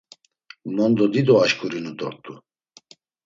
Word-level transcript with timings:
Mondo 0.75 1.03
dido 1.13 1.33
aşǩurinu 1.43 1.91
dort̆u! 1.99 2.33